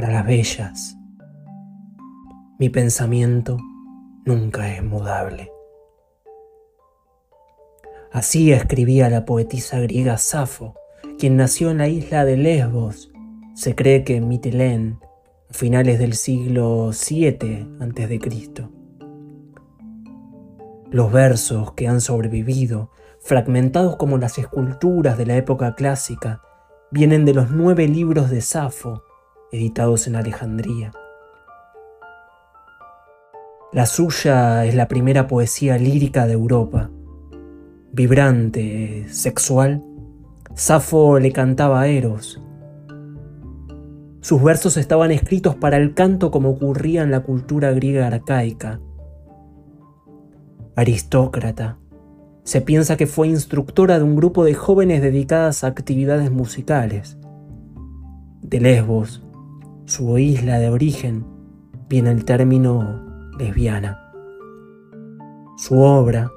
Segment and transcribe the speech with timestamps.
[0.00, 0.96] para las bellas.
[2.58, 3.58] Mi pensamiento
[4.24, 5.52] nunca es mudable.
[8.10, 10.74] Así escribía la poetisa griega Safo,
[11.18, 13.12] quien nació en la isla de Lesbos.
[13.54, 15.00] Se cree que en Mitilén,
[15.50, 18.68] a finales del siglo VII a.C.
[20.90, 22.90] Los versos que han sobrevivido,
[23.20, 26.40] fragmentados como las esculturas de la época clásica,
[26.90, 29.04] vienen de los nueve libros de Safo,
[29.52, 30.92] editados en Alejandría.
[33.72, 36.90] La suya es la primera poesía lírica de Europa.
[37.92, 39.84] Vibrante, sexual,
[40.54, 42.42] Safo le cantaba a Eros.
[44.20, 48.80] Sus versos estaban escritos para el canto como ocurría en la cultura griega arcaica.
[50.76, 51.78] Aristócrata,
[52.42, 57.18] se piensa que fue instructora de un grupo de jóvenes dedicadas a actividades musicales.
[58.42, 59.22] De Lesbos,
[59.90, 61.26] su isla de origen,
[61.88, 63.98] viene el término lesbiana.
[65.56, 66.30] Su obra,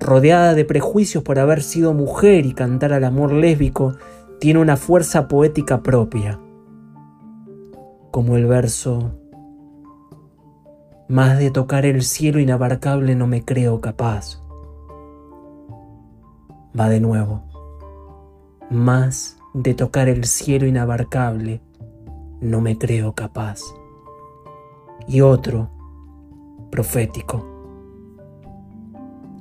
[0.00, 3.94] rodeada de prejuicios por haber sido mujer y cantar al amor lésbico,
[4.40, 6.40] tiene una fuerza poética propia,
[8.10, 9.12] como el verso
[11.08, 14.42] Más de tocar el cielo inabarcable no me creo capaz.
[16.78, 17.42] Va de nuevo.
[18.70, 21.60] Más de tocar el cielo inabarcable
[22.40, 23.60] no me creo capaz.
[25.06, 25.70] Y otro,
[26.70, 27.44] profético.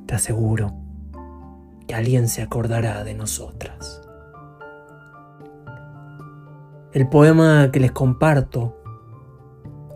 [0.06, 0.74] Te aseguro
[1.88, 4.02] que alguien se acordará de nosotras.
[6.94, 8.82] El poema que les comparto,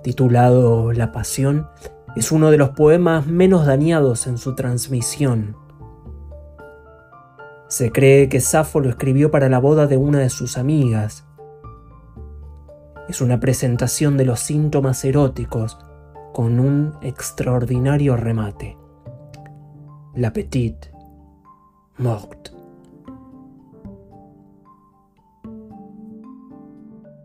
[0.03, 1.67] titulado La Pasión,
[2.15, 5.55] es uno de los poemas menos dañados en su transmisión.
[7.67, 11.25] Se cree que Safo lo escribió para la boda de una de sus amigas.
[13.11, 15.77] Es una presentación de los síntomas eróticos
[16.31, 18.77] con un extraordinario remate.
[20.15, 20.93] La petite
[21.97, 22.51] morte.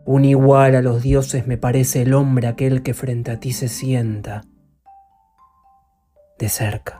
[0.03, 3.69] Un igual a los dioses me parece el hombre aquel que frente a ti se
[3.69, 4.43] sienta
[6.37, 6.99] de cerca.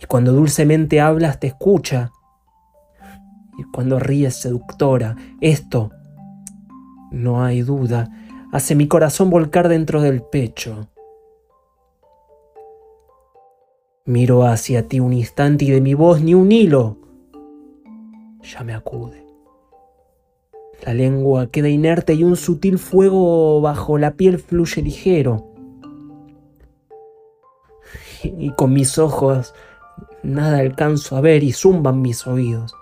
[0.00, 2.12] Y cuando dulcemente hablas te escucha.
[3.58, 5.90] Y cuando ríes seductora, esto,
[7.16, 8.10] no hay duda,
[8.52, 10.88] hace mi corazón volcar dentro del pecho.
[14.04, 16.98] Miro hacia ti un instante y de mi voz ni un hilo
[18.46, 19.24] ya me acude.
[20.84, 25.52] La lengua queda inerte y un sutil fuego bajo la piel fluye ligero.
[28.22, 29.54] Y con mis ojos
[30.22, 32.74] nada alcanzo a ver y zumban mis oídos.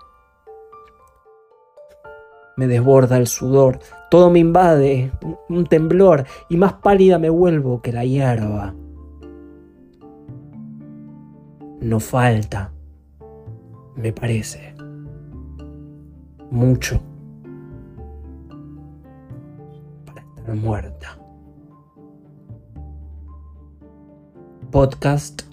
[2.57, 3.79] Me desborda el sudor,
[4.09, 5.11] todo me invade,
[5.49, 8.73] un temblor, y más pálida me vuelvo que la hierba.
[11.81, 12.71] No falta,
[13.95, 14.75] me parece,
[16.51, 17.01] mucho
[20.05, 21.19] para estar muerta.
[24.71, 25.43] Podcast,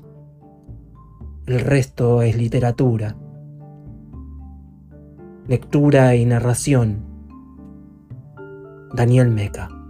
[1.46, 3.16] el resto es literatura.
[5.48, 7.11] Lectura y narración
[8.94, 9.81] Daniel Meca.